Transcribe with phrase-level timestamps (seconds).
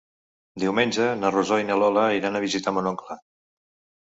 [0.61, 3.21] Diumenge na Rosó i na Lola iran a visitar mon oncle.